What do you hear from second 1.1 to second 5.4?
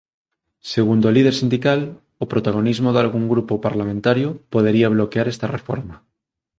líder sindical, "o protagonismo dalgún grupo parlamentario podería bloquear